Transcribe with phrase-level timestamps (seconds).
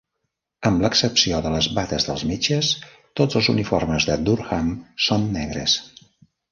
[0.69, 2.71] Amb l'excepció de les bates dels metges,
[3.23, 4.77] tots els uniformes de Durham
[5.11, 5.81] són negres.